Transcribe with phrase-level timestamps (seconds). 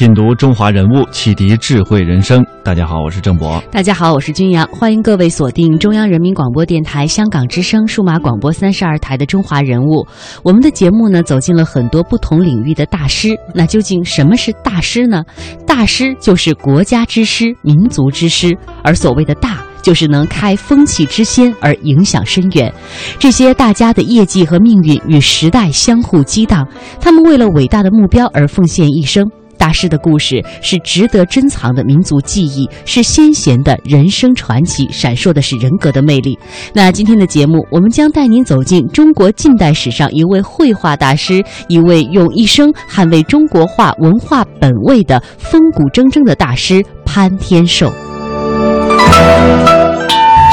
[0.00, 2.42] 品读中华人物，启迪智慧人生。
[2.64, 3.62] 大家好，我是郑博。
[3.70, 4.66] 大家好，我是君阳。
[4.68, 10.02] 欢迎各位锁定中央人民广播电台香港之声数码广播三十二台的《中华人物》。
[10.42, 13.38] 我们的节目呢，走进了很多不同领域的大师。
[13.54, 15.22] 那究竟什么是大师呢？
[15.66, 18.56] 大师就是国家之师、民族之师。
[18.82, 22.72] 而所谓的大，就是能开风气之先而影响深远。
[23.18, 26.66] 这些大家的业绩和命运与时代相互激荡，
[26.98, 29.30] 他们为了伟大的目标而奉献一生。
[29.60, 36.38] 大师的故事是值得珍藏的民族记忆，是先贤的人生传奇，闪烁的是人格的魅力。
[36.72, 47.92] 那今天的节目，我们将带您走进中国近代史上一位绘画大师，一位用一生捍卫中国画文化本位的风骨铮铮的大师潘天寿。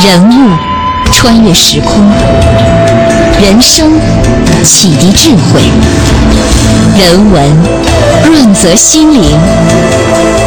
[0.05, 0.51] 人物
[1.13, 2.03] 穿越时空，
[3.41, 3.89] 人生
[4.63, 5.61] 启迪智慧，
[6.99, 7.96] 人文。
[8.25, 9.37] 润泽心灵，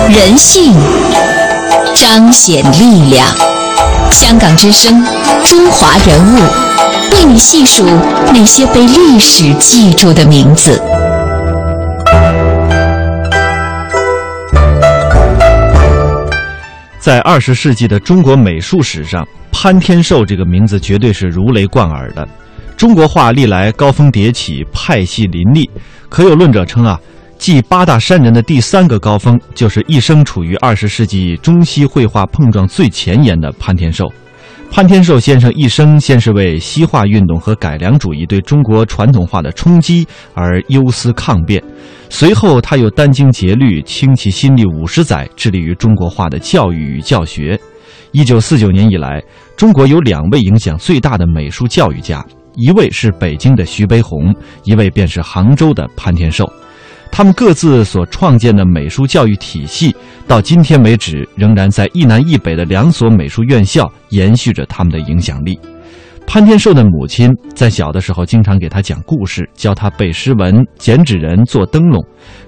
[0.08, 0.74] 人性
[1.94, 3.26] 彰显力量。
[4.10, 5.04] 香港之声，
[5.44, 6.38] 中华人物，
[7.12, 7.84] 为你细数
[8.32, 10.80] 那些被历史记住的名字。
[16.98, 22.26] 在二十世纪的中国美术史上，潘天寿这个名字绝对是如雷贯耳的。
[22.76, 25.68] 中国画历来高峰迭起，派系林立，
[26.08, 26.98] 可有论者称啊。
[27.40, 34.04] 继八大山人的第三个高峰，就是一生处于二十世纪中西绘画碰撞最前沿的潘天寿。
[34.70, 41.62] 潘天寿先生一生先是为西化运动和改良主义对中国传统画的冲击而忧思抗辩，
[42.10, 47.58] 随后他又殚精竭虑，倾其心力五十载，致力于中国画的教育与教学。
[48.12, 49.18] 一九四九年以来，
[49.56, 52.22] 中国有两位影响最大的美术教育家，
[52.54, 54.34] 一位是北京的徐悲鸿，
[54.64, 56.46] 一位便是杭州的潘天寿。
[57.12, 59.94] 他们各自所创建的美术教育体系，
[60.26, 65.58] 到今天为止，仍然在一南一北的两所美术院校延续着他们的影响力。
[66.26, 72.02] 潘天寿的母亲在小的时候经常给他讲故事，教他背诗文、剪纸人、做灯笼，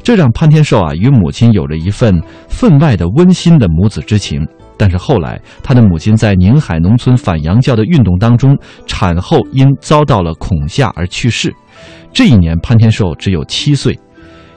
[0.05, 2.19] 这让潘天寿啊与母亲有着一份
[2.49, 4.47] 分外的温馨的母子之情。
[4.79, 8.57] 但是后来，他的母亲在宁海农村反洋教的运动当中，
[8.87, 11.53] 产后因遭到了恐吓而去世。
[12.13, 13.99] 这一年，潘天寿只有七岁。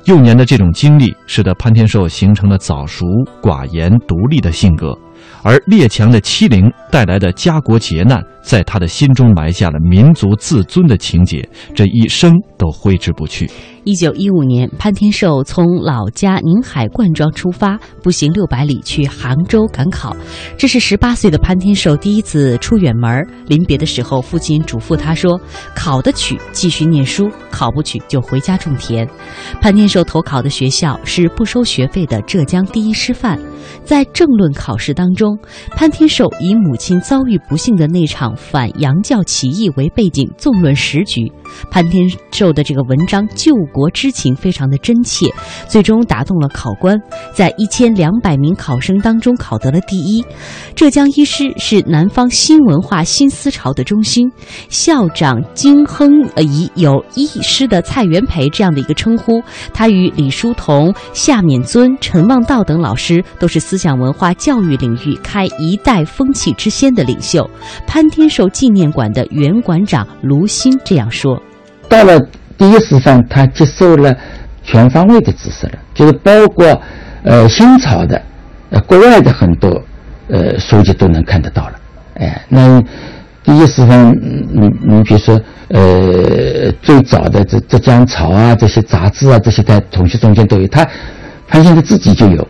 [0.05, 3.05] 幼年的这种经历，使得潘天寿形成了早熟、
[3.41, 4.95] 寡言、独立的性格，
[5.41, 13.49] 而列强的欺凌带来的家国劫难，在他的心中埋下了民族自尊的情结，这一生都挥之不去。
[13.85, 20.17] 一九一五年，潘天寿从老家宁海灌庄出发，步行六百里去杭州赶考。
[20.57, 23.23] 这是十八岁的潘天寿第一次出远门。
[23.45, 25.39] 临别的时候，父亲嘱咐他说
[25.77, 29.07] ：“考得取继续念书，考不取就回家种田。”
[29.61, 33.39] 潘天寿投考的学校是不收学费的浙江第一师范。
[33.83, 35.37] 在政论考试当中，
[35.75, 41.31] 潘天寿以母亲遭遇不幸的那场反洋教起义为背景，纵论时局。
[41.69, 45.27] 潘天寿的这个文章就国之情非常的真切，
[45.67, 46.97] 最终打动了考官，
[47.33, 50.23] 在一千两百名考生当中考得了第一。
[50.73, 54.31] 浙江一师是南方新文化新思潮的中心，
[54.69, 59.43] 校长金亨颐有一师的蔡元培这样的一个称呼。
[59.73, 67.49] 他与李叔同、夏勉尊、陈望道等老师都是思想文化教育领域开一代风气之先的领袖。
[67.85, 71.41] 潘天寿纪念馆的原馆长卢鑫这样说。
[71.89, 72.19] 到了
[72.57, 74.15] 第一师范，他接受了
[74.63, 76.81] 全方位的知识了，就是包括
[77.23, 78.21] 呃新潮的、
[78.69, 79.83] 呃国外的很多
[80.29, 81.73] 呃书籍都能看得到了。
[82.15, 82.81] 哎，那
[83.43, 84.11] 第一师范，
[84.53, 90.87] 你你比如说呃最早的这浙江潮啊这些杂志啊这些在同学中间都有，他
[91.47, 92.47] 发现他自己就有。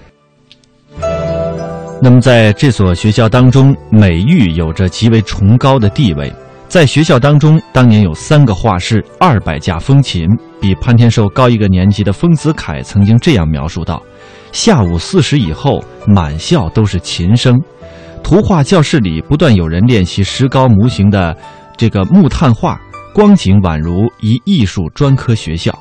[2.01, 6.31] 那么在这所学校当中，美育有着极为崇高的地位。
[6.75, 10.27] 在学校当中，当年有三个画室，二百架风琴。
[10.60, 14.04] 比潘天寿高一个年级的丰子恺曾经这样描述道
[14.51, 17.57] ：“下午四时以后，满校都是琴声。
[18.22, 21.33] 图画教室里不断有人练习石膏模型的
[21.77, 22.77] 这个木炭画，
[23.13, 25.74] 光景宛如一艺术专科学校。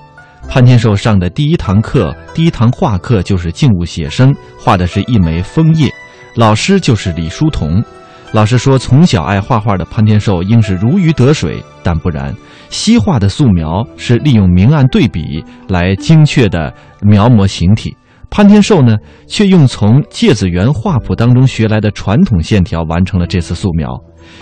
[0.48, 5.92] 潘天寿上的第一堂课，第一堂画课就是静物写生，画的是一枚枫叶。
[6.36, 7.82] 老师就是李叔同。
[8.34, 12.34] 老师说，从小爱画画的潘天寿应是如鱼得水，但不然。
[12.68, 17.96] 西画的素描是利用明暗对比来精确的描摹形体，
[18.28, 18.96] 潘天寿呢，
[19.28, 23.88] 却用从芥子园画谱当中学来的传统线条完成了这次素描。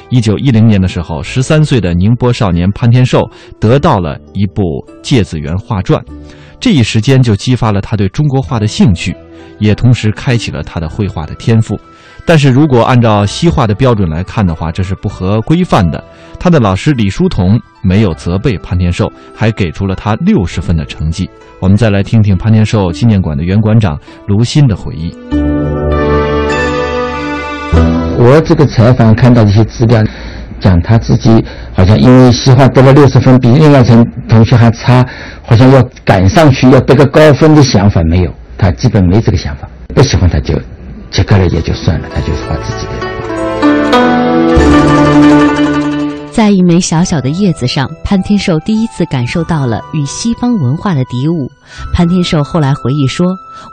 [0.09, 3.21] 一九一零年的时候，十三岁的宁波少年潘天寿
[3.61, 4.63] 得到了一部
[5.03, 6.03] 《芥子园画传》，
[6.59, 9.15] 这一时间就激发了他对中国画的兴趣，
[9.59, 11.79] 也同时开启了他的绘画的天赋。
[12.25, 16.03] 但是如果按照西化的标准来看的话，这是不合规范的。
[16.39, 21.29] 他的老师李叔同没有责备潘天寿，还给出了他六十分的成绩。
[21.61, 25.15] 我们再来听听潘天寿纪念馆的原馆长卢鑫的回忆。
[28.19, 30.03] 我这个采访看到一些资料，
[30.61, 35.05] 讲他自己好像因为西化得了六十分，比另外一层同学还差，
[35.43, 40.55] 好像要赶上去要得个高分的想法没有，他基本没这个想法，不喜欢他就。
[41.13, 42.93] 切开了也就算了，他就是把自己的
[46.33, 51.47] 在一枚小小的叶子上，潘天寿第一次感受到了与西方文化的敌伍。
[51.93, 53.27] 潘天寿后来回忆说：“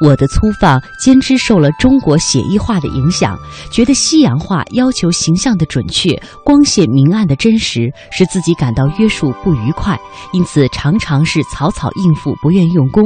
[0.06, 3.40] 我的粗放兼之受了中国写意画的影响，
[3.72, 9.98] 觉得西洋画要求形象的准确、光线明暗的真实，使自己感到约束不愉快，
[10.34, 13.02] 因此常常是草草应付，不愿用功。”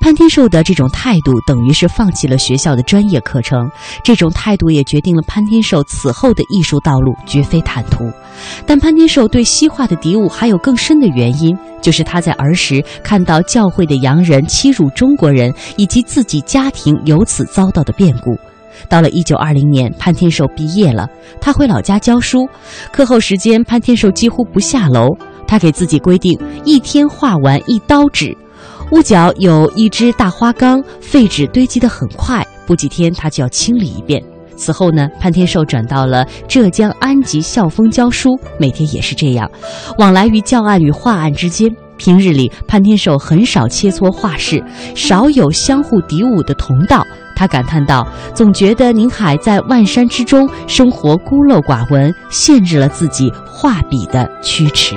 [0.00, 3.70] 潘天寿的这种态度，等于是放弃了学校的专业课程。
[4.02, 8.10] 这种态度也决定了潘天寿此后的艺术道路绝非坦途。
[8.66, 18.36] 但潘天寿对西画的敌伍还有更深的原因，就是他在儿时看到教会的洋人欺辱中国人，以及自己家庭由此遭到的变故。
[18.88, 21.06] 到了一九二零年，潘天寿毕业了，
[21.40, 22.48] 他回老家教书。
[22.90, 25.08] 课后时间，潘天寿几乎不下楼，
[25.46, 28.34] 他给自己规定一天画完一刀纸。
[28.92, 34.20] 屋角有一只大花缸，废纸堆积得很快，不几天他就要清理一遍。
[34.56, 39.48] 此后呢，潘天寿转到了浙江安吉校风教书，每天也是这样，
[39.98, 41.70] 往来于教案与画案之间。
[41.96, 44.62] 平日里，潘天寿很少切磋画室，
[44.96, 47.06] 少有相互敌伍的同道。
[47.36, 54.96] 他感叹道：“总觉得宁海在万山之中生活孤陋寡闻，限制了自己画笔的驱驰。”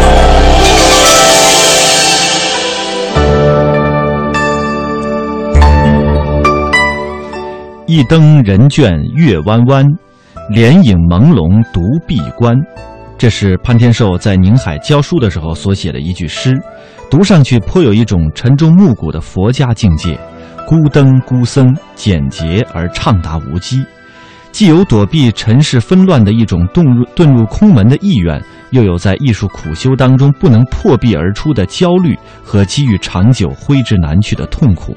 [7.91, 9.85] 一灯人倦月弯弯，
[10.49, 12.55] 帘影朦胧独闭关。
[13.17, 16.57] 这是潘天寿在宁海教书的时候所写的一句诗，
[17.09, 20.17] 读上去颇有一种晨钟暮鼓的佛家境界，
[20.65, 23.83] 孤灯孤僧，简洁而畅达无羁，
[24.53, 34.95] 既有躲避尘世纷乱的一种遁入遁入空门的意愿，又有在艺术苦修当中不能破壁而出的焦虑和机遇长久挥之难去的痛苦。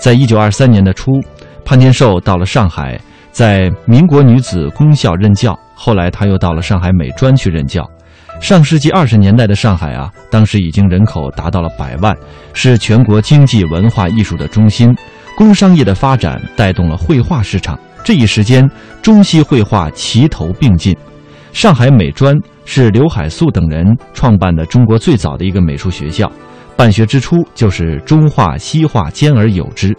[0.00, 1.20] 在一九二三年的初。
[1.64, 3.00] 潘天寿到了上海，
[3.30, 5.58] 在民国女子公校任教。
[5.74, 7.88] 后来他又到了上海美专去任教。
[8.40, 12.16] 上世纪二十年代的上海啊，当时已经人口达到了百万，
[12.52, 14.94] 是全国经济文化艺术的中心。
[15.36, 17.78] 工商业的发展带动了绘画市场。
[18.04, 18.68] 这一时间，
[19.00, 20.96] 中西绘画齐头并进。
[21.52, 26.30] 上海美专是刘海粟等人创办的中国最早的一个美术学校，
[26.76, 29.96] 办学之初就是中画西画兼而有之。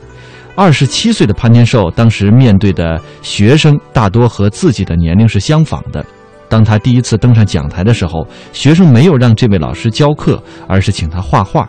[0.56, 6.06] 二十七岁的潘天寿当时面对的学生大多和自己的年龄是相仿的。
[6.48, 11.68] 当他第一次登上讲台的时候，学生没有让这位老师教课，而是请他画画。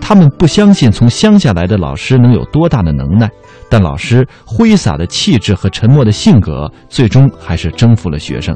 [0.00, 3.30] 他们不相信从乡下来的老师能有多大的能耐，
[3.70, 8.54] 但老师挥洒的气质和沉默的性格，最终还是征服了学生。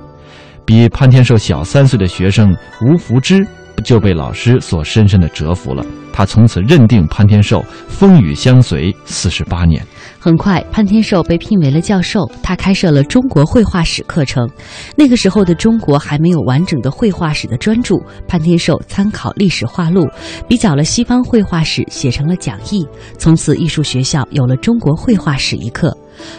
[0.67, 3.47] 比潘天寿小三岁的学生吴福之。
[3.81, 9.85] 就被老师所深深的折服了，他从此认定潘天寿风雨相随四十八年。
[10.19, 14.49] 很快，潘天寿被聘为了教授，他开设了中国绘画史课程。
[14.97, 17.97] 那个时候的中国还没有完整的绘画史的专著，
[18.29, 20.07] 潘天寿参考历史画录，
[20.47, 22.87] 比较了西方绘画史，写成了讲义。
[23.17, 25.97] 从此，艺术学校有了中国绘画史一课。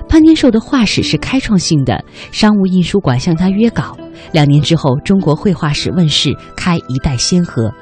[0.08, 3.98] 潘天寿的画室是开创性的，商务印书馆向他约稿。
[4.32, 7.74] 两年之后，中国绘画史问世，开一代先河。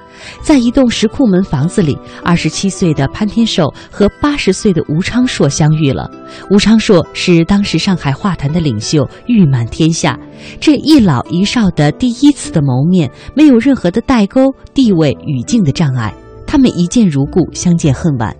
[0.41, 6.09] 在一栋石库门房子里，二十七岁的潘天寿和八十岁的吴昌硕相遇了。
[6.49, 10.17] 吴昌硕是当时上海画坛的领袖，誉满天下。
[10.59, 16.13] 这一老一少的第一次的谋面，没有任何的代沟、地位、语境的障碍。
[16.45, 18.35] 他们一见如故，相见恨晚。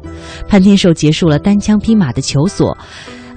[0.48, 2.76] 潘天寿结束了单枪匹马的求索，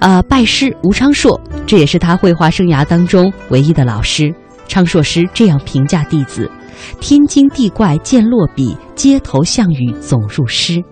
[0.03, 4.35] 呃，拜师吴昌硕，这也是他绘画生涯当中唯一的老师。
[4.67, 6.51] 昌硕师这样评价弟子。
[6.99, 10.83] 天精地怪见落笔，街头项羽总入诗。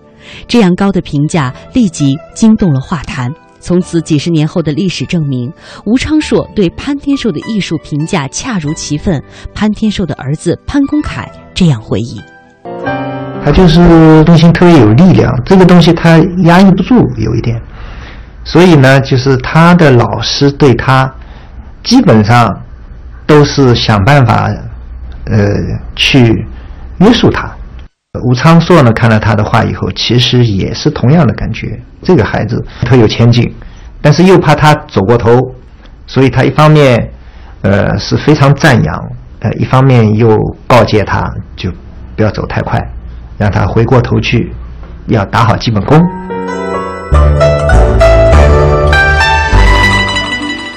[0.48, 3.30] 这样高的评价立即惊动了画坛。
[3.60, 5.52] 从此，几十年后的历史证明，
[5.84, 9.22] 吴昌硕对潘天寿的艺术评价恰如其分。
[9.52, 12.18] 潘天寿的儿子潘公凯这样回忆
[13.44, 13.78] ：“他就是
[14.24, 17.60] 内心特别有力量，这个东西他压抑不住，有一点。
[18.44, 21.12] 所以呢，就是他的老师对他
[21.82, 22.48] 基本上
[23.26, 24.50] 都是想办法。”
[25.26, 25.38] 呃，
[25.94, 26.44] 去
[26.98, 27.48] 约束他。
[28.24, 31.80] 吴昌硕呢，看了他的话以后，其实也是同样的感觉。
[32.02, 33.54] 这个孩子特有前景，
[34.00, 35.54] 但是又怕他走过头，
[36.08, 37.08] 所以他一方面，
[37.62, 41.22] 呃，是非常赞扬，呃，一方面又告诫他，
[41.54, 41.70] 就
[42.16, 42.76] 不要走太快，
[43.38, 44.52] 让他回过头去，
[45.06, 46.02] 要打好基本功。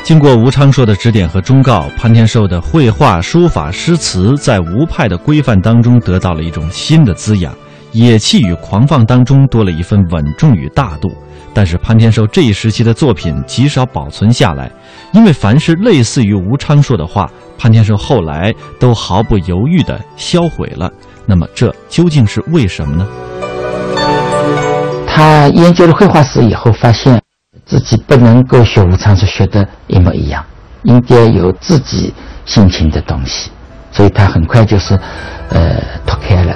[0.05, 7.51] 经过吴昌硕的指点和忠告，潘天寿的绘画、书法、诗词在吴派的规范当中得到了一种新的滋养，
[7.91, 11.11] 野气与狂放当中多了一份稳重与大度。
[11.55, 14.71] 但是潘天寿这一时期的作品极少保存下来，
[15.11, 20.87] 因为凡是类似于吴昌硕的画，潘天寿后来都毫不犹豫地销毁了。
[21.25, 23.07] 那么这究竟是为什么呢？
[25.07, 27.19] 他研究了绘画史以后，发现。
[27.65, 30.45] 自己不能够学吴昌硕学的一模一样，
[30.83, 32.13] 应该有自己
[32.45, 33.49] 心情的东西，
[33.91, 34.93] 所以他很快就是，
[35.49, 36.55] 呃，脱开了。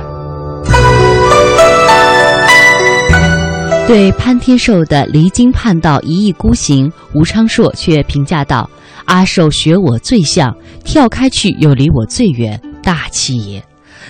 [3.87, 8.69] 对潘天寿的离经叛道、一意孤行，吴昌硕却评价道
[9.05, 13.63] ：“阿寿学我最像，跳开去又离我最远，大气也。”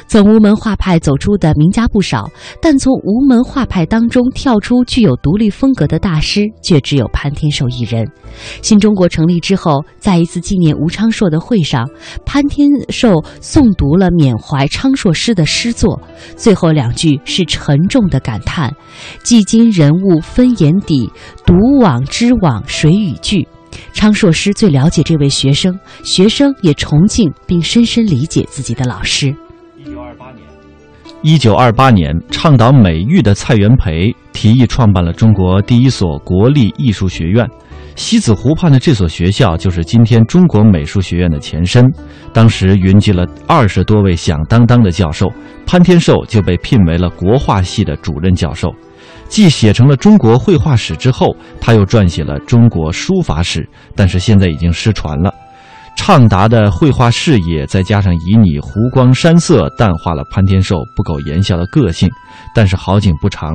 [0.10, 2.28] 从吴门画派走出的名家不少，
[2.60, 8.10] 但从吴门画派当中跳出具有独立风格的大师，却只有潘天寿一人。
[8.64, 11.88] 新中国成立之后，在一次纪念吴昌硕的会上，
[12.26, 16.02] 潘天寿诵读了缅怀昌硕诗的诗作，
[16.36, 18.74] 最后两句是沉重的感叹
[19.22, 21.08] ：“既今人物分眼底，
[21.46, 23.48] 独往知往谁与俱。”
[23.94, 29.36] 昌硕师最了解这位学生，学生也崇敬并深深理解自己的老师。
[31.22, 37.46] 一九二八年，倡导美育的蔡元培提议创办了中国第一所国立艺术学院。
[37.98, 41.86] 西子湖畔的这所学校就是今天中国美术学院的前身。
[42.32, 45.30] 当时云集了二十多位响当当的教授，
[45.66, 48.74] 潘天寿就被聘为了国画系的主任教授。
[49.28, 55.34] 既写成了中国绘画史之后，他又撰写了中国书法史，但是现在已经失传了。
[56.02, 62.10] 畅达的绘画视野，再加上旖旎湖光山色，淡化了潘天寿不苟言笑的个性。
[62.56, 63.54] 但是好景不长，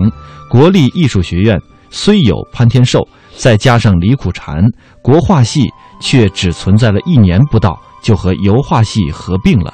[0.50, 1.58] 国立艺术学院
[1.88, 3.00] 虽有潘天寿，
[3.34, 4.62] 再加上李苦禅，
[5.02, 5.70] 国画系
[6.00, 9.72] 却只存在了一年不到，就和油画系合并了。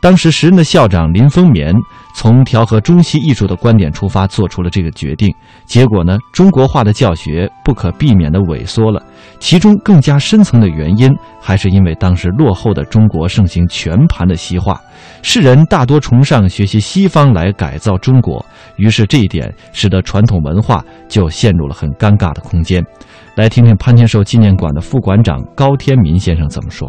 [0.00, 1.74] 当时时任的校长林风眠
[2.14, 5.28] 从调和中西艺术的观点出发，做出了这个决定。
[5.66, 9.02] 结果呢，中国画的教学不可避免地萎缩了。
[9.38, 14.80] 其中更加深层的原因，还是因为当时落后的中国盛行全盘的西化，
[15.22, 18.44] 世人大多崇尚学习西方来改造中国。
[18.76, 22.82] 于是这一点使得传统文化就陷入了很尴尬的空间。
[23.34, 26.88] 来听听潘天寿纪念馆的副馆长高天民先生怎么说。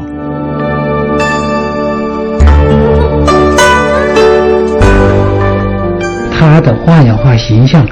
[6.39, 7.85] 他的画呀画形象，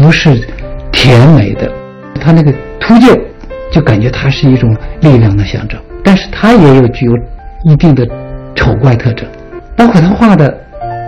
[0.00, 0.30] 不是
[0.90, 1.70] 甜美的，
[2.18, 3.20] 他那个秃鹫，
[3.70, 5.78] 就感觉它是一种力量的象征。
[6.02, 7.12] 但是它也有具有
[7.64, 8.08] 一定的
[8.54, 9.28] 丑怪特征，
[9.76, 10.48] 包括他画的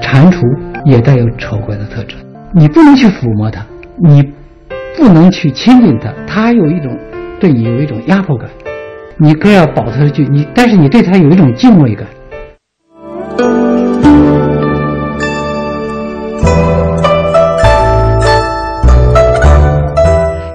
[0.02, 0.42] 蟾蜍
[0.84, 2.18] 也带有丑怪的特征。
[2.54, 3.64] 你不能去抚摸它，
[3.96, 4.22] 你
[4.94, 6.94] 不能去亲近它，它有一种
[7.40, 8.46] 对你有一种压迫感。
[9.16, 12.06] 你更要保持去你，但是你对它有一种敬畏感。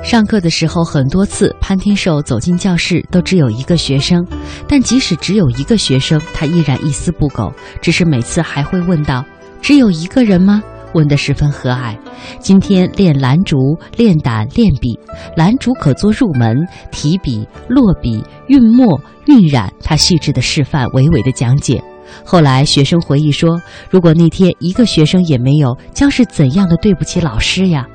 [0.07, 4.25] 上课的时候，很多次潘天寿走进教室都只有一个学生，
[4.65, 9.21] 但即使只有一个学生，他依然一丝不苟，只是每次还会问道
[9.61, 10.63] ：“只有一个人吗？
[10.93, 11.93] 问得十分和蔼。
[12.39, 13.57] 今天练兰竹、
[13.97, 14.97] 练胆、练笔，
[15.35, 16.55] 兰竹可做入门，
[16.89, 21.83] 提笔、落笔、运墨、晕染，他细致的示范，娓娓的讲解。
[22.23, 27.85] 后来学生回忆说，如果那天一个学生也没有，将是怎样的对不起老师呀！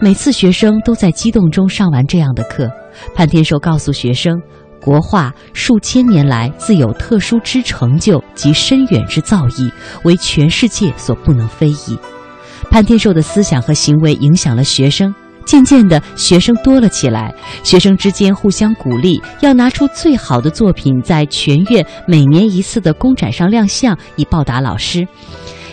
[0.00, 2.70] 每次学生都在激动中上完这样的课，
[3.14, 4.40] 潘天寿告诉学生。
[4.80, 9.70] 国画数千年来自有特殊之成就及深远之造诣，
[10.02, 11.96] 为全世界所不能非议。
[12.68, 25.06] 潘天寿的思想和行为影响了学生，渐渐的学生多了起来，学生之间互相鼓励，要拿出最好的作品在全院每年一次的公展上亮相，以报答老师。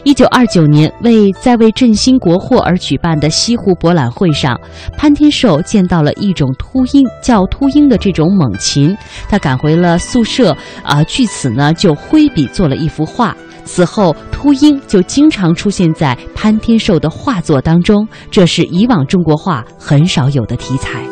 [0.04, 4.60] 一九二九年，为在为振兴国货而举办的西湖博览会上，
[4.98, 8.98] 潘天寿见到了一种秃鹰，叫秃鹰的这种猛禽。
[9.28, 13.36] 他赶回了宿舍，啊，据此呢就挥笔做了一幅画。
[13.66, 21.04] 此后，秃鹰就经常出现在潘天寿的画作当中，这是以往中国画很少有的题材。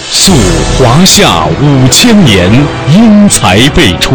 [0.00, 0.32] 溯
[0.78, 2.50] 华夏五千年，
[2.92, 4.14] 英才辈出。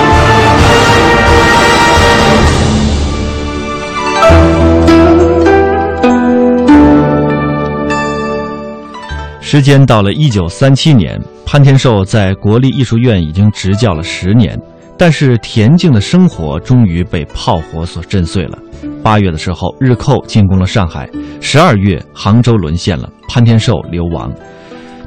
[9.51, 14.57] 时间到了一九三七年，潘天寿在国立艺术院已经执教了十年，
[14.97, 18.57] 但是恬静的生活终于被炮火所震碎了。
[19.03, 21.05] 八月的时候，日寇进攻了上海；
[21.41, 24.33] 十二月，杭州沦陷了，潘天寿流亡。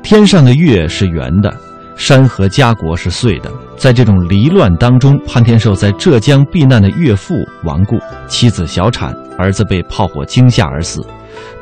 [0.02, 1.50] 天上的月是圆的，
[1.96, 3.50] 山河家国是碎的。
[3.78, 7.34] 在这种离乱当中，潘天寿在浙江避难的岳父
[7.64, 7.96] 亡故，
[8.28, 11.02] 妻子小产，儿子被炮火惊吓而死。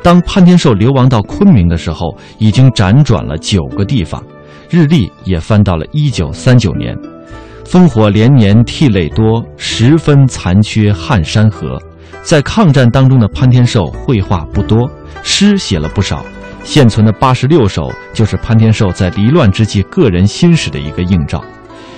[0.01, 4.23] 当潘天寿流亡到昆明的时候，已经辗转了九个地方，
[4.69, 6.97] 日历也翻到了一九三九年。
[7.63, 11.81] 烽火连年涕泪多，十分残缺汉山河。
[12.21, 14.89] 在抗战当中的潘天寿绘画不多，
[15.23, 16.23] 诗写了不少，
[16.63, 21.43] 现存的八十六首就是潘天寿在离乱之际个人心史的一个映照。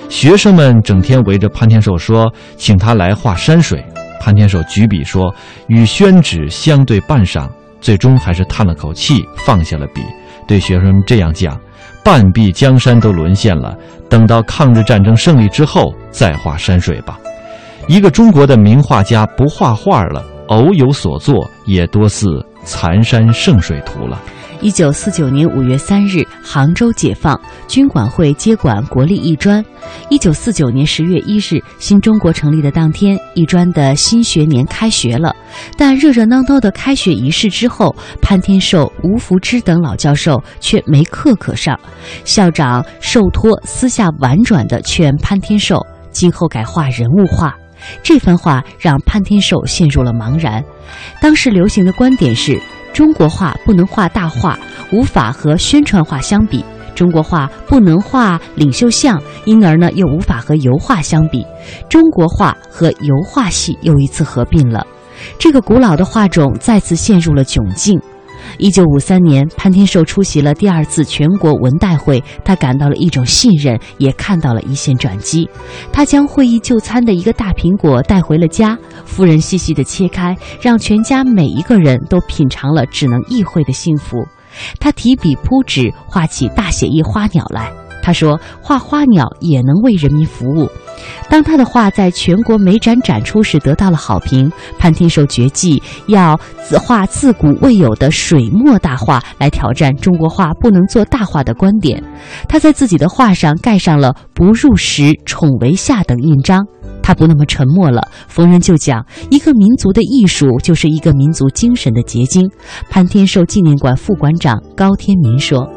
[0.07, 3.83] 学生们整天围着潘天寿说，请他来画山水。
[4.21, 5.33] 潘天寿举笔说
[5.67, 7.47] ：“与宣纸相对半晌。”
[7.81, 10.01] 最终还是叹了口气，放下了笔，
[10.47, 11.59] 对学生这样讲
[12.03, 13.77] ：“半壁江山都沦陷了，
[14.09, 17.19] 等到抗日战争胜利之后再画山水吧。”
[17.87, 24.19] 一个中国的名画家不画画了，偶有所作也多似残山剩水图了。
[24.61, 29.63] 一九四九年五月三日，杭州解放，军管会接管国立艺专。
[30.09, 35.35] 一九四九年十月一日，新中国成立的当天，艺专的新学年开学了。
[35.77, 41.79] 但热热闹闹的开学仪式之后，潘天寿、吴福之等老教授却没课可上。
[42.23, 45.79] 校长受托私下婉转地劝潘天寿，
[46.11, 47.55] 今后改画人物画。
[48.01, 50.63] 这番话让潘天寿陷入了茫然。
[51.21, 52.59] 当时流行的观点是。
[52.95, 54.57] 中国画不能画大画，
[54.89, 56.63] 无法和宣传画相比；
[56.95, 61.45] 中国画不能画领袖像，因而呢又无法和油画相比。
[61.89, 64.87] 中国画和油画系又一次合并了，
[65.37, 67.99] 这个古老的画种再次陷入了窘境。
[68.57, 75.49] 一九五三年，潘天寿出席了第二次全国文代会，他感到了一种信任，也看到了一线转机。
[75.91, 84.25] 他将会议就餐的一个大苹果带回了家，夫人细细的切开，让全家每一个人都品尝了只能意会的幸福。
[84.79, 87.84] 他提笔铺纸，画起大写意花鸟来。
[88.05, 90.69] 他说：“画花鸟也能为人民服务。”
[91.27, 96.39] 当他的画在全国美展展出时得到了好评，潘天寿决计要
[96.79, 102.03] 画自古未有的水墨大画来挑战中国画不能做大画的观点。
[102.47, 106.63] 他在自己的画上盖上了“不入时，宠为下”等印章。
[107.01, 112.47] 他不那么沉默了，逢人就讲：“一个民族的艺术就是一个民族精神的结晶。”
[112.87, 115.67] 潘天寿纪念馆副馆长高天民说。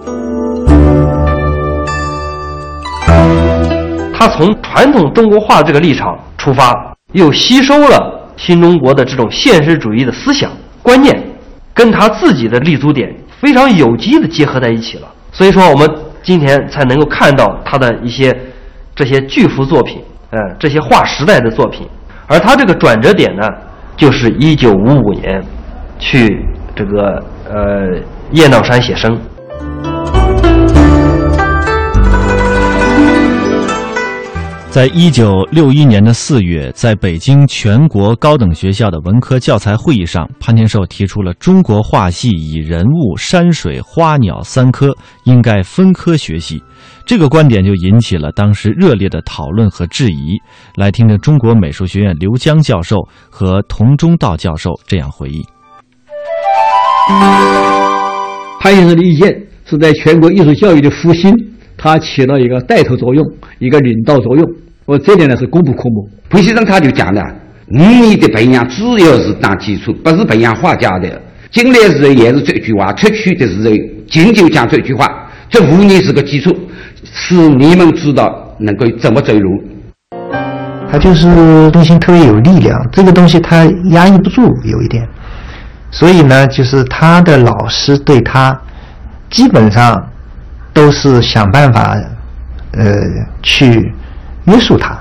[4.12, 6.74] 他从传统中国画这个立场出发，
[7.12, 10.50] 又吸收了新中国的这种现实主义的思想
[10.82, 11.16] 观念，
[11.72, 15.08] 跟他自己的立足点非常有机的结合在一起了。
[15.30, 15.88] 所以说，我们
[16.22, 18.36] 今天才能够看到他的一些
[18.94, 21.86] 这些巨幅作品，呃，这些划时代的作品。
[22.26, 23.42] 而他这个转折点呢，
[23.96, 25.42] 就是一九五五年
[25.98, 26.44] 去
[26.74, 27.98] 这个呃
[28.32, 29.18] 雁荡山写生。
[34.70, 46.62] 在一九六一年的四月，在北京全国高等学校的文科教材会议上，潘天寿提出了中国画系以人物、山水、花鸟三科应该分科学习。
[47.06, 50.38] 这个观点就引起了当时热烈的讨论和质疑。
[50.76, 52.98] 来听听中国美术学院刘江教授
[53.30, 55.42] 和童中道教授这样回忆：
[58.60, 61.34] 潘先生的意见是在全国艺术教育的复兴。
[61.78, 63.24] 他起了一个带头作用，
[63.60, 64.44] 一个领导作用。
[64.84, 66.08] 我这点呢是功不可没。
[66.28, 67.22] 彭先生他就讲了，
[67.68, 71.22] 五年的培养主要是打基础，不是培养画家的。
[71.50, 73.70] 进来时候也是这句话，出去的时候
[74.08, 75.06] 仅仅讲这句话。
[75.48, 76.54] 这五年是个基础，
[77.04, 79.62] 是你们知道能够怎么走路。
[80.90, 81.26] 他就是
[81.70, 85.06] 内心特别有力量，这个东西他压抑不住，有一点。
[85.90, 88.58] 所以呢，就是他的老师对他
[89.30, 90.02] 基本上。
[90.78, 91.96] 都是想办法，
[92.70, 92.94] 呃，
[93.42, 93.92] 去
[94.44, 94.96] 约束他。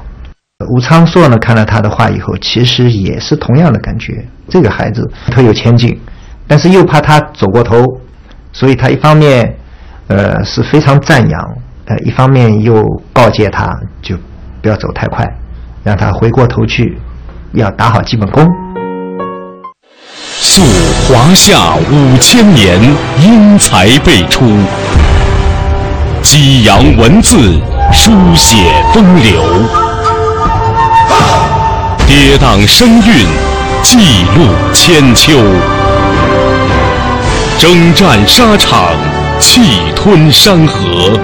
[0.72, 4.26] 吴昌硕呢，看了他的话以后，其实也是同样的感觉。
[4.50, 5.96] 这个孩子特有前景，
[6.48, 7.86] 但是又怕他走过头，
[8.52, 9.56] 所以他一方面，
[10.08, 11.40] 呃，是非常赞扬，
[11.86, 13.70] 呃，一方面又告诫他，
[14.02, 14.18] 就
[14.64, 15.24] 不要走太快，
[15.84, 16.98] 让他回过头去，
[17.54, 18.44] 要打好基本功。
[20.40, 20.64] 溯
[21.08, 22.82] 华夏五千年，
[23.22, 24.44] 英才辈出。
[26.30, 27.38] 激扬文字，
[27.94, 28.58] 书写
[28.94, 29.40] 风流；
[32.06, 33.26] 跌宕声韵，
[33.82, 35.38] 记录千秋；
[37.58, 38.90] 征战沙场，
[39.40, 39.62] 气
[39.96, 41.18] 吞山河。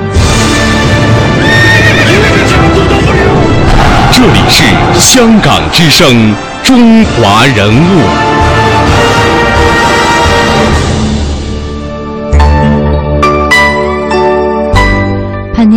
[4.09, 4.63] 这里是
[4.97, 8.22] 香港之声，中华人物。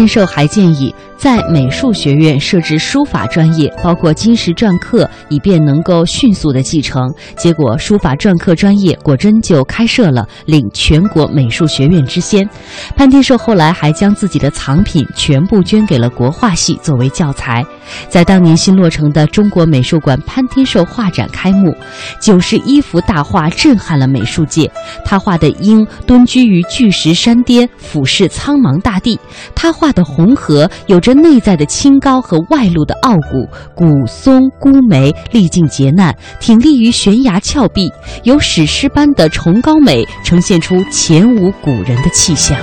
[0.06, 0.94] 潘天寿还建议。
[1.26, 7.12] 在美术学院设置书法专业，包括金石篆刻，以便能够迅速的继承。
[7.36, 12.48] 结果，书法篆刻专业果真就开设了，领全国美术学院之先。
[12.96, 17.66] 潘天寿后来还将自己的藏品全部捐给了国画系作为教材。
[18.08, 21.74] 在当年新落成的中国美术馆潘天寿画展开幕，
[22.20, 24.70] 九十一幅大画震撼了美术界。
[25.04, 29.18] 他画的鹰蹲居于巨石山巅，俯视苍茫大地；
[29.56, 31.00] 他画的红河有。
[31.06, 37.90] 着内在的清高和外露的傲骨，古松孤梅历尽劫难，挺立于悬崖峭壁，
[38.24, 42.56] 有史诗般的崇高美，呈现出前无古人的气象。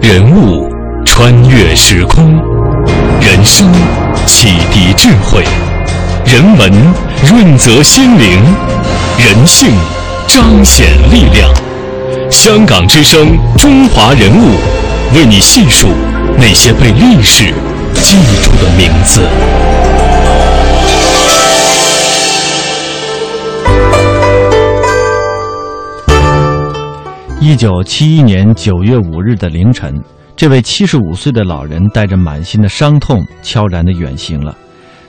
[0.00, 0.68] 人物
[1.04, 2.32] 穿越时空，
[3.20, 3.70] 人生
[4.26, 5.44] 启迪智慧，
[6.26, 6.72] 人文
[7.30, 8.42] 润泽心灵，
[9.18, 9.70] 人性
[10.26, 11.69] 彰显力量。
[12.30, 14.54] 香港之声，中华人物，
[15.14, 15.88] 为你细数
[16.38, 17.52] 那些被历史
[17.94, 19.20] 记住的名字。
[27.40, 30.00] 一九七一年九月五日的凌晨，
[30.36, 34.54] 这位七十五岁的老人带着满心的伤痛，悄然的远行了。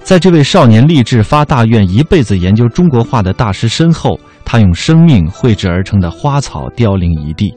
[0.03, 4.19] 在这位少年立志发大愿，一辈子研究中国画的大师身后。
[4.43, 7.55] 他用生命绘制而成的花草凋零一地。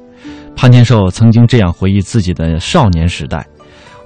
[0.55, 3.45] 潘天寿曾经这样回忆自己的少年时代：“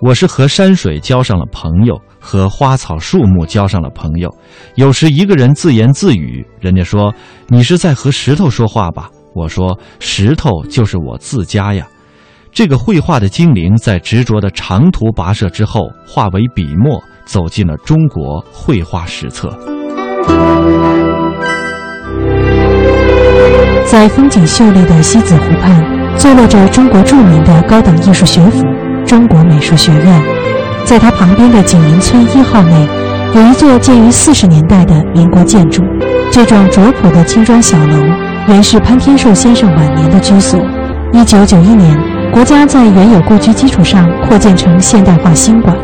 [0.00, 4.34] 我是和山水交上了朋友，和花草树木交上了朋友。
[4.76, 7.14] 有时一个人自言自语，人家说
[7.48, 9.10] 你是在和石头说话吧？
[9.34, 11.86] 我说石头就是我自家呀。
[12.50, 19.48] 这个绘画的精灵，在执着的长途跋涉之后，化为笔墨，走进了中国绘画史册。”
[23.86, 25.82] 在风景秀丽的西子湖畔，
[26.16, 28.62] 坐落着中国著名的高等艺术学府——
[29.06, 30.22] 中国美术学院。
[30.84, 32.88] 在它旁边的景林村一号内，
[33.34, 35.82] 有一座建于四十年代的民国建筑。
[36.30, 37.96] 这幢拙朴的青砖小楼，
[38.48, 40.60] 原是潘天寿先生晚年的居所。
[41.12, 41.98] 一九九一年，
[42.30, 45.74] 国家在原有故居基础上扩建成现代化新馆，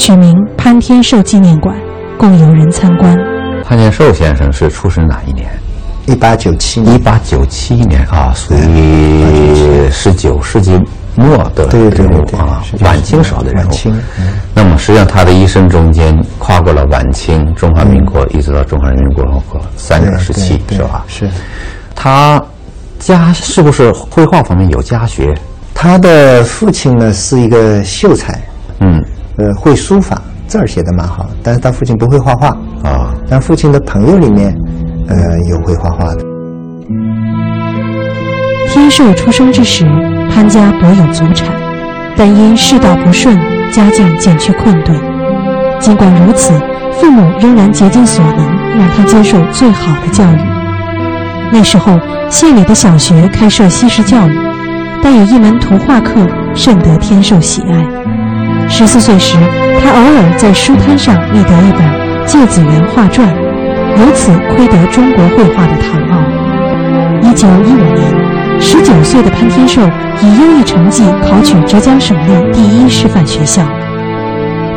[0.00, 1.76] 取名潘天寿纪念馆，
[2.16, 3.14] 供游人参观。
[3.62, 5.46] 潘天寿先生是出生哪一年？
[6.06, 10.80] 一八九七，一八九七年啊，属于十九世纪
[11.16, 13.72] 末的人物啊，晚清时候的人物。
[14.54, 21.04] 那么实际上他的一生中间跨过了晚清、中华民国，一直到中华人民共和国三个时期，是吧？
[21.08, 21.28] 是。
[21.94, 22.42] 他
[22.98, 25.34] 家是不是绘画方面有家学？
[25.74, 28.40] 他的父亲呢是一个秀才，
[28.80, 29.02] 嗯，
[29.40, 32.48] 呃，会书法，字儿写的蛮好，但是他父亲不会画画
[32.84, 33.14] 啊。
[33.28, 34.54] 但父亲的朋友里面。
[35.08, 35.16] 呃，
[35.48, 36.24] 有会画画的。
[38.68, 39.84] 天寿出生之时，
[40.30, 41.48] 潘家颇有祖产，
[42.16, 43.36] 但因世道不顺，
[43.72, 44.96] 家境渐趋困顿。
[45.80, 46.52] 尽管如此，
[46.92, 48.46] 父母仍然竭尽所能
[48.78, 50.38] 让他接受最好的教育。
[51.50, 51.98] 那时候，
[52.28, 54.38] 县里的小学开设西式教育，
[55.02, 56.24] 但有一门图画课
[56.54, 57.84] 甚得天寿喜爱。
[58.72, 59.36] 十四岁时，
[59.82, 61.82] 他偶尔在书摊上觅得一本
[62.24, 63.28] 《芥子园画传》，
[63.98, 66.16] 由此窥得中国绘画的唐奥。
[67.20, 69.82] 一九一五年，十九岁的潘天寿
[70.22, 73.60] 以优异成绩考取浙江省内第一师范学校。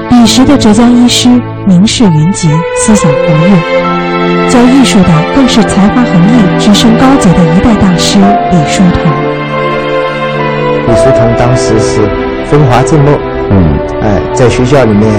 [0.09, 1.29] 彼时的浙江医师
[1.65, 8.17] 名士云集，思想活跃，教艺术的更是才华横溢、直升高洁的一代大师
[8.51, 9.11] 李叔同。
[10.87, 12.01] 李叔同当时是
[12.45, 13.11] 风华正茂，
[13.49, 15.11] 嗯，哎，在学校里面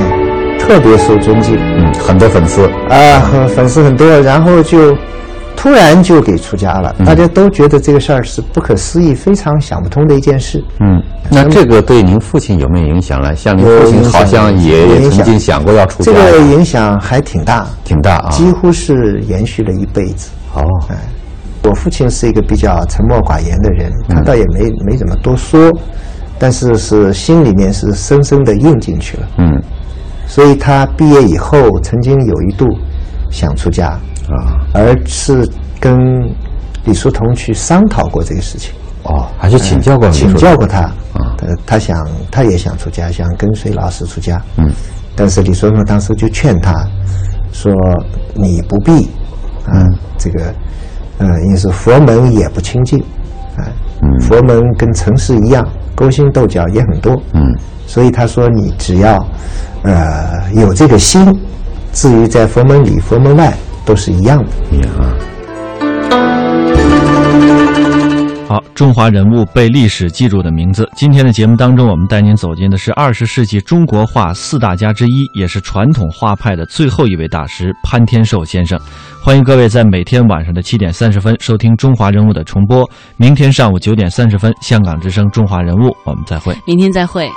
[0.58, 4.96] 特别受尊敬，嗯，很多粉丝啊，粉丝很多，然后就。
[5.56, 10.62] 突然就给出家了，大家都觉得这个事儿是不可思议、非常想不通的一件事。
[10.80, 13.34] 嗯，那这个对您父亲有没有影响呢？
[13.34, 16.12] 像您父亲好像也曾经想过要出家。
[16.12, 20.28] 这个影响还挺大，挺大啊，几乎是延续了一辈子。
[20.52, 20.96] 哦，哎，
[21.62, 25.72] 我父亲是一个比较沉默寡言的人，他倒也没没怎么多说，
[26.38, 29.28] 但是是心里面是深深的印进去了。
[29.38, 29.62] 嗯，
[30.26, 32.66] 所以他毕业以后曾经有一度
[33.30, 33.98] 想出家。
[34.26, 35.46] 啊，而是
[35.78, 35.94] 跟
[36.86, 38.72] 李叔同去商讨过这个事情。
[39.02, 40.80] 哦，还去请教过请教过他。
[40.80, 44.40] 啊，他他想，他也想出家，想跟随老师出家。
[44.56, 44.72] 嗯，
[45.14, 46.72] 但是李叔同当时就劝他，
[47.52, 47.70] 说
[48.32, 49.10] 你不必。
[49.70, 50.54] 嗯，这个，
[51.18, 52.98] 嗯，因为是佛门也不清净。
[53.58, 53.68] 啊，
[54.22, 55.62] 佛门跟城市一样，
[55.94, 57.20] 勾心斗角也很多。
[57.32, 57.54] 嗯，
[57.86, 59.18] 所以他说你只要，
[59.82, 61.32] 呃，有这个心，
[61.92, 63.52] 至于在佛门里、佛门外。
[63.86, 65.12] 都是一样的啊。
[68.54, 70.88] 好，中华人物被历史记住的名字。
[70.94, 78.78] 今天的节目当中，我们带您走进的是二十世纪中国画四大家之一，也是传统画派的最后一位大师潘天寿先生。
[79.20, 82.88] 欢迎各位在每天晚上的七点三十分收听《中华人物》的重播。
[83.16, 86.56] 明天上午九点三十分，香港之声《中华人物》，我们再会。
[86.64, 87.28] 明天再会。